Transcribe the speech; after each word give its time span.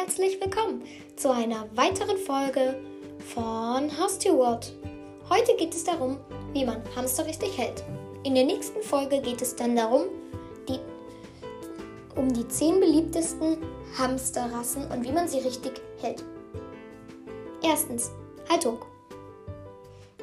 herzlich 0.00 0.40
willkommen 0.40 0.82
zu 1.14 1.30
einer 1.30 1.66
weiteren 1.74 2.16
Folge 2.16 2.80
von 3.34 3.90
Haustierworld. 4.00 4.72
Heute 5.28 5.54
geht 5.56 5.74
es 5.74 5.84
darum, 5.84 6.16
wie 6.54 6.64
man 6.64 6.80
Hamster 6.96 7.26
richtig 7.26 7.58
hält. 7.58 7.84
In 8.22 8.34
der 8.34 8.44
nächsten 8.44 8.80
Folge 8.80 9.20
geht 9.20 9.42
es 9.42 9.54
dann 9.54 9.76
darum, 9.76 10.04
die, 10.66 10.78
um 12.18 12.32
die 12.32 12.48
10 12.48 12.80
beliebtesten 12.80 13.58
Hamsterrassen 13.98 14.90
und 14.90 15.04
wie 15.04 15.12
man 15.12 15.28
sie 15.28 15.40
richtig 15.40 15.82
hält. 16.00 16.24
Erstens, 17.62 18.10
Haltung. 18.48 18.78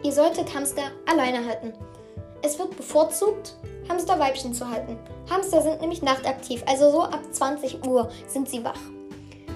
Ihr 0.01 0.11
solltet 0.11 0.55
Hamster 0.55 0.89
alleine 1.05 1.45
halten. 1.45 1.73
Es 2.41 2.57
wird 2.57 2.75
bevorzugt, 2.75 3.55
Hamsterweibchen 3.87 4.55
zu 4.55 4.67
halten. 4.67 4.97
Hamster 5.29 5.61
sind 5.61 5.81
nämlich 5.81 6.01
nachtaktiv, 6.01 6.63
also 6.65 6.89
so 6.89 7.03
ab 7.03 7.21
20 7.31 7.85
Uhr 7.85 8.09
sind 8.25 8.49
sie 8.49 8.63
wach. 8.63 8.79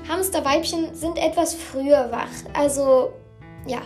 Hamsterweibchen 0.08 0.94
sind 0.96 1.18
etwas 1.18 1.54
früher 1.54 2.12
wach, 2.12 2.30
also 2.54 3.14
ja, 3.68 3.82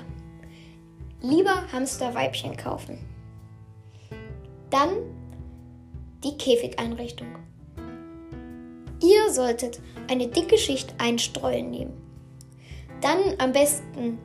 lieber 1.21 1.71
Hamsterweibchen 1.71 2.55
kaufen. 2.57 2.97
Dann 4.69 4.89
die 6.23 6.37
Käfigeinrichtung. 6.37 7.27
Ihr 9.01 9.31
solltet 9.31 9.79
eine 10.09 10.27
dicke 10.27 10.57
Schicht 10.57 10.95
Einstreuen 10.97 11.69
nehmen. 11.69 12.01
Dann 13.01 13.19
am 13.37 13.51
besten 13.51 14.17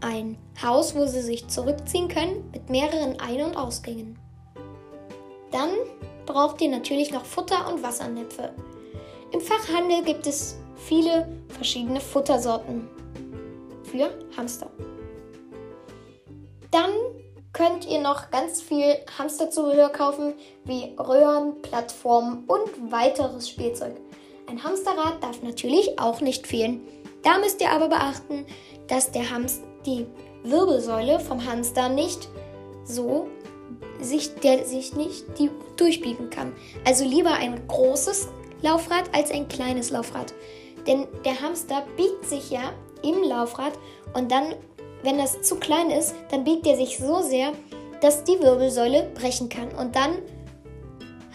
ein 0.00 0.36
Haus, 0.62 0.94
wo 0.94 1.06
sie 1.06 1.22
sich 1.22 1.46
zurückziehen 1.48 2.08
können, 2.08 2.50
mit 2.52 2.68
mehreren 2.68 3.18
Ein- 3.20 3.42
und 3.42 3.56
Ausgängen. 3.56 4.18
Dann 5.50 5.70
braucht 6.26 6.60
ihr 6.60 6.70
natürlich 6.70 7.12
noch 7.12 7.24
Futter 7.24 7.72
und 7.72 7.82
Wassernäpfe. 7.82 8.52
Im 9.32 9.40
Fachhandel 9.40 10.02
gibt 10.02 10.26
es 10.26 10.58
viele 10.86 11.28
verschiedene 11.48 12.00
Futtersorten 12.00 12.88
für 13.84 14.10
Hamster. 14.36 14.70
Dann 16.70 16.90
könnt 17.52 17.86
ihr 17.86 18.00
noch 18.00 18.30
ganz 18.30 18.62
viel 18.62 18.96
Hamsterzubehör 19.18 19.90
kaufen, 19.90 20.34
wie 20.64 20.94
Röhren, 20.98 21.60
Plattformen 21.60 22.44
und 22.46 22.90
weiteres 22.90 23.48
Spielzeug. 23.48 23.94
Ein 24.48 24.62
Hamsterrad 24.62 25.22
darf 25.22 25.42
natürlich 25.42 25.98
auch 25.98 26.20
nicht 26.20 26.46
fehlen. 26.46 26.80
Da 27.22 27.38
müsst 27.38 27.60
ihr 27.60 27.70
aber 27.70 27.88
beachten, 27.88 28.46
dass 28.88 29.12
der 29.12 29.30
Hamster, 29.30 29.66
die 29.86 30.06
Wirbelsäule 30.44 31.20
vom 31.20 31.44
Hamster 31.44 31.88
nicht 31.88 32.28
so 32.84 33.28
sich, 34.00 34.34
der 34.36 34.64
sich 34.64 34.94
nicht 34.94 35.24
die 35.38 35.50
durchbiegen 35.76 36.30
kann. 36.30 36.52
Also 36.84 37.04
lieber 37.04 37.32
ein 37.32 37.66
großes 37.68 38.28
Laufrad 38.62 39.14
als 39.14 39.30
ein 39.30 39.48
kleines 39.48 39.90
Laufrad. 39.90 40.32
Denn 40.86 41.06
der 41.24 41.40
Hamster 41.40 41.84
biegt 41.96 42.24
sich 42.24 42.50
ja 42.50 42.72
im 43.02 43.22
Laufrad 43.22 43.72
und 44.14 44.30
dann, 44.30 44.54
wenn 45.02 45.18
das 45.18 45.42
zu 45.42 45.56
klein 45.56 45.90
ist, 45.90 46.14
dann 46.30 46.44
biegt 46.44 46.66
er 46.66 46.76
sich 46.76 46.98
so 46.98 47.22
sehr, 47.22 47.52
dass 48.00 48.24
die 48.24 48.40
Wirbelsäule 48.40 49.10
brechen 49.14 49.48
kann. 49.48 49.68
Und 49.72 49.94
dann 49.94 50.18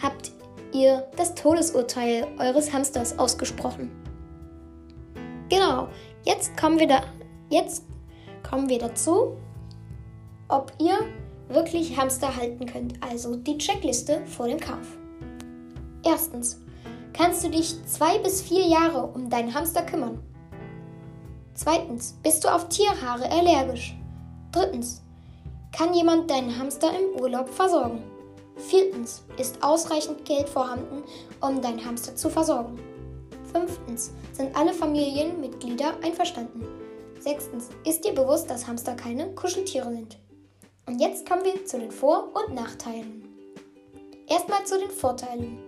habt 0.01 0.31
ihr 0.73 1.07
das 1.15 1.33
Todesurteil 1.33 2.27
eures 2.39 2.71
Hamsters 2.73 3.17
ausgesprochen. 3.17 3.91
Genau, 5.49 5.87
jetzt 6.25 6.57
kommen 6.57 6.79
wir 6.79 6.87
da. 6.87 7.01
Jetzt 7.49 7.85
kommen 8.47 8.67
wir 8.67 8.79
dazu, 8.79 9.37
ob 10.49 10.73
ihr 10.79 10.97
wirklich 11.47 11.97
Hamster 11.97 12.35
halten 12.35 12.65
könnt. 12.65 13.01
Also 13.01 13.35
die 13.37 13.57
Checkliste 13.57 14.25
vor 14.25 14.47
dem 14.47 14.59
Kauf. 14.59 14.97
Erstens, 16.05 16.61
kannst 17.17 17.43
du 17.43 17.49
dich 17.49 17.75
zwei 17.85 18.19
bis 18.19 18.41
vier 18.41 18.67
Jahre 18.67 19.07
um 19.07 19.29
deinen 19.29 19.53
Hamster 19.53 19.81
kümmern? 19.81 20.19
Zweitens, 21.55 22.15
bist 22.21 22.43
du 22.43 22.47
auf 22.47 22.69
Tierhaare 22.69 23.31
allergisch? 23.31 23.97
Drittens, 24.51 25.01
kann 25.75 25.93
jemand 25.93 26.29
deinen 26.29 26.57
Hamster 26.57 26.91
im 26.91 27.19
Urlaub 27.19 27.49
versorgen? 27.49 28.03
Viertens, 28.55 29.23
ist 29.37 29.63
ausreichend 29.63 30.25
Geld 30.25 30.47
vorhanden, 30.47 31.03
um 31.41 31.61
deinen 31.61 31.83
Hamster 31.83 32.15
zu 32.15 32.29
versorgen? 32.29 32.79
Fünftens, 33.51 34.11
sind 34.33 34.55
alle 34.55 34.73
Familienmitglieder 34.73 35.95
einverstanden? 36.03 36.65
Sechstens, 37.19 37.69
ist 37.83 38.05
dir 38.05 38.13
bewusst, 38.13 38.49
dass 38.49 38.67
Hamster 38.67 38.95
keine 38.95 39.33
Kuscheltiere 39.33 39.91
sind? 39.91 40.19
Und 40.85 40.99
jetzt 40.99 41.27
kommen 41.27 41.43
wir 41.43 41.65
zu 41.65 41.79
den 41.79 41.91
Vor- 41.91 42.29
und 42.33 42.53
Nachteilen. 42.53 43.23
Erstmal 44.27 44.63
zu 44.65 44.79
den 44.79 44.91
Vorteilen. 44.91 45.66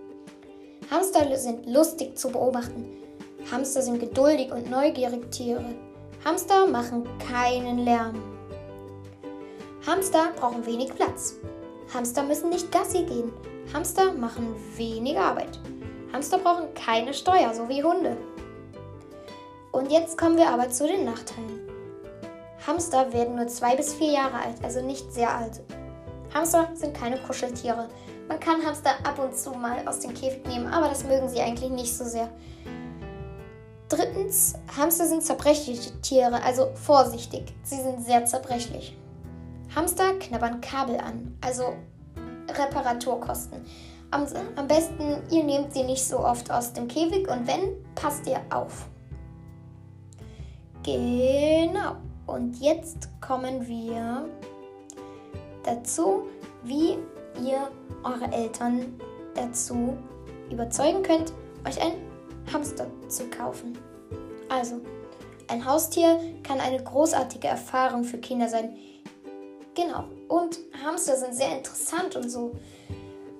Hamster 0.90 1.36
sind 1.36 1.66
lustig 1.66 2.18
zu 2.18 2.30
beobachten. 2.32 2.84
Hamster 3.52 3.80
sind 3.80 4.00
geduldig 4.00 4.50
und 4.50 4.68
neugierig 4.68 5.30
Tiere. 5.30 5.64
Hamster 6.24 6.66
machen 6.66 7.08
keinen 7.30 7.78
Lärm. 7.78 8.20
Hamster 9.86 10.32
brauchen 10.34 10.66
wenig 10.66 10.92
Platz. 10.92 11.36
Hamster 11.94 12.24
müssen 12.24 12.50
nicht 12.50 12.72
Gassi 12.72 13.04
gehen. 13.04 13.32
Hamster 13.72 14.12
machen 14.14 14.56
weniger 14.76 15.20
Arbeit. 15.20 15.60
Hamster 16.12 16.38
brauchen 16.38 16.74
keine 16.74 17.14
Steuer, 17.14 17.54
so 17.54 17.68
wie 17.68 17.84
Hunde. 17.84 18.16
Und 19.70 19.92
jetzt 19.92 20.18
kommen 20.18 20.36
wir 20.36 20.50
aber 20.50 20.70
zu 20.70 20.88
den 20.88 21.04
Nachteilen. 21.04 21.68
Hamster 22.66 23.12
werden 23.12 23.36
nur 23.36 23.46
zwei 23.46 23.76
bis 23.76 23.94
vier 23.94 24.12
Jahre 24.12 24.38
alt, 24.44 24.56
also 24.64 24.82
nicht 24.82 25.12
sehr 25.12 25.32
alt. 25.32 25.60
Hamster 26.34 26.68
sind 26.74 26.94
keine 26.94 27.22
Kuscheltiere. 27.22 27.88
Man 28.30 28.38
kann 28.38 28.64
Hamster 28.64 28.92
ab 29.02 29.18
und 29.18 29.36
zu 29.36 29.50
mal 29.50 29.82
aus 29.88 29.98
dem 29.98 30.14
Käfig 30.14 30.46
nehmen, 30.46 30.68
aber 30.68 30.86
das 30.88 31.02
mögen 31.02 31.28
sie 31.28 31.40
eigentlich 31.40 31.68
nicht 31.68 31.92
so 31.92 32.04
sehr. 32.04 32.28
Drittens, 33.88 34.54
Hamster 34.76 35.04
sind 35.08 35.24
zerbrechliche 35.24 36.00
Tiere, 36.00 36.40
also 36.44 36.70
vorsichtig. 36.74 37.52
Sie 37.64 37.82
sind 37.82 38.04
sehr 38.04 38.24
zerbrechlich. 38.26 38.96
Hamster 39.74 40.12
knabbern 40.20 40.60
Kabel 40.60 41.00
an, 41.00 41.36
also 41.40 41.74
Reparaturkosten. 42.48 43.66
Am, 44.12 44.24
am 44.54 44.68
besten, 44.68 45.24
ihr 45.32 45.42
nehmt 45.42 45.74
sie 45.74 45.82
nicht 45.82 46.06
so 46.06 46.20
oft 46.20 46.52
aus 46.52 46.72
dem 46.72 46.86
Käfig 46.86 47.28
und 47.28 47.48
wenn, 47.48 47.84
passt 47.96 48.28
ihr 48.28 48.40
auf. 48.50 48.86
Genau. 50.84 51.96
Und 52.28 52.60
jetzt 52.60 53.08
kommen 53.20 53.66
wir 53.66 54.28
dazu, 55.64 56.28
wie 56.62 56.96
ihr 57.44 57.70
eure 58.04 58.32
Eltern 58.32 59.00
dazu 59.34 59.96
überzeugen 60.50 61.02
könnt, 61.02 61.32
euch 61.66 61.80
ein 61.80 61.92
Hamster 62.52 62.86
zu 63.08 63.24
kaufen. 63.30 63.78
Also, 64.48 64.80
ein 65.48 65.64
Haustier 65.64 66.18
kann 66.42 66.60
eine 66.60 66.82
großartige 66.82 67.48
Erfahrung 67.48 68.04
für 68.04 68.18
Kinder 68.18 68.48
sein. 68.48 68.76
Genau. 69.74 70.04
Und 70.28 70.58
Hamster 70.84 71.16
sind 71.16 71.34
sehr 71.34 71.56
interessant 71.56 72.16
und 72.16 72.30
so. 72.30 72.52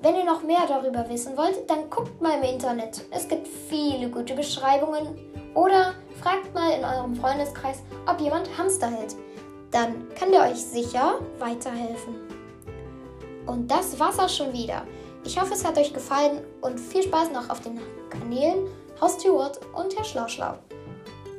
Wenn 0.02 0.16
ihr 0.16 0.24
noch 0.24 0.42
mehr 0.42 0.66
darüber 0.66 1.08
wissen 1.08 1.36
wollt, 1.36 1.68
dann 1.68 1.90
guckt 1.90 2.20
mal 2.20 2.38
im 2.38 2.54
Internet. 2.54 3.02
Es 3.10 3.28
gibt 3.28 3.46
viele 3.46 4.08
gute 4.08 4.34
Beschreibungen. 4.34 5.08
Oder 5.54 5.94
fragt 6.20 6.54
mal 6.54 6.72
in 6.72 6.84
eurem 6.84 7.14
Freundeskreis, 7.14 7.82
ob 8.06 8.20
jemand 8.20 8.48
Hamster 8.56 8.90
hält. 8.90 9.14
Dann 9.70 10.08
kann 10.18 10.32
der 10.32 10.42
euch 10.42 10.64
sicher 10.64 11.18
weiterhelfen. 11.38 12.39
Und 13.50 13.68
das 13.68 13.98
war's 13.98 14.20
auch 14.20 14.28
schon 14.28 14.52
wieder. 14.52 14.86
Ich 15.24 15.36
hoffe, 15.40 15.54
es 15.54 15.64
hat 15.64 15.76
euch 15.76 15.92
gefallen 15.92 16.40
und 16.60 16.78
viel 16.78 17.02
Spaß 17.02 17.32
noch 17.32 17.50
auf 17.50 17.60
den 17.60 17.80
Kanälen 18.08 18.68
Haustierwort 19.00 19.58
und 19.74 19.96
Herr 19.96 20.04
Schlauschlau. 20.04 20.54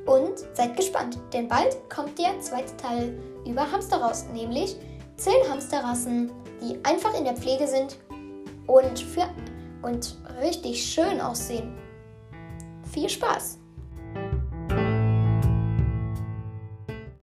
Und 0.06 0.40
seid 0.54 0.76
gespannt, 0.76 1.18
denn 1.32 1.48
bald 1.48 1.78
kommt 1.90 2.20
der 2.20 2.38
zweite 2.42 2.76
Teil 2.76 3.18
über 3.48 3.72
Hamster 3.72 4.02
raus, 4.02 4.26
nämlich 4.34 4.76
10 5.16 5.32
Hamsterrassen, 5.50 6.30
die 6.62 6.84
einfach 6.84 7.18
in 7.18 7.24
der 7.24 7.38
Pflege 7.38 7.66
sind 7.66 7.98
und, 8.68 9.00
für, 9.00 9.30
und 9.82 10.18
richtig 10.42 10.84
schön 10.84 11.22
aussehen. 11.22 11.78
Viel 12.92 13.08
Spaß! 13.08 13.61